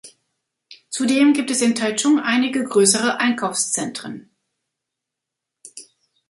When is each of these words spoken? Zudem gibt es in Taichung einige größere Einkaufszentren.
Zudem 0.89 1.31
gibt 1.33 1.51
es 1.51 1.61
in 1.61 1.75
Taichung 1.75 2.19
einige 2.19 2.63
größere 2.63 3.19
Einkaufszentren. 3.19 4.31